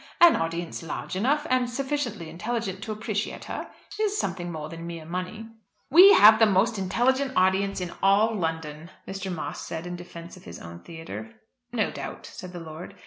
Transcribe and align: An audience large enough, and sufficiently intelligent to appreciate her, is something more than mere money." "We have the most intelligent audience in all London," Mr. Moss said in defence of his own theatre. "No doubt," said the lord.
An 0.19 0.35
audience 0.35 0.81
large 0.81 1.15
enough, 1.15 1.45
and 1.47 1.69
sufficiently 1.69 2.27
intelligent 2.27 2.81
to 2.81 2.91
appreciate 2.91 3.43
her, 3.45 3.69
is 4.01 4.17
something 4.17 4.51
more 4.51 4.67
than 4.67 4.87
mere 4.87 5.05
money." 5.05 5.49
"We 5.91 6.13
have 6.13 6.39
the 6.39 6.47
most 6.47 6.79
intelligent 6.79 7.33
audience 7.35 7.79
in 7.79 7.93
all 8.01 8.33
London," 8.33 8.89
Mr. 9.07 9.31
Moss 9.31 9.61
said 9.63 9.85
in 9.85 9.95
defence 9.95 10.35
of 10.35 10.45
his 10.45 10.57
own 10.59 10.79
theatre. 10.79 11.29
"No 11.71 11.91
doubt," 11.91 12.25
said 12.25 12.51
the 12.51 12.59
lord. 12.59 12.95